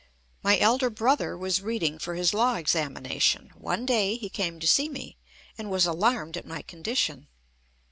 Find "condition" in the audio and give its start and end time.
6.63-7.27